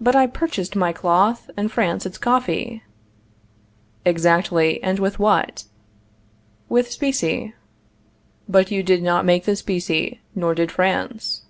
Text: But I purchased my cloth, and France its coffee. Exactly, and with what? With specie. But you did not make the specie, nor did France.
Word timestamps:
But 0.00 0.16
I 0.16 0.26
purchased 0.26 0.74
my 0.74 0.92
cloth, 0.92 1.50
and 1.56 1.70
France 1.70 2.04
its 2.04 2.18
coffee. 2.18 2.82
Exactly, 4.04 4.82
and 4.82 4.98
with 4.98 5.20
what? 5.20 5.66
With 6.68 6.90
specie. 6.90 7.54
But 8.48 8.72
you 8.72 8.82
did 8.82 9.04
not 9.04 9.24
make 9.24 9.44
the 9.44 9.54
specie, 9.54 10.20
nor 10.34 10.56
did 10.56 10.72
France. 10.72 11.42